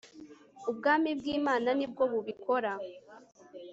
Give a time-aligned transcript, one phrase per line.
[0.69, 2.71] ubwami bwimananibwo bubikora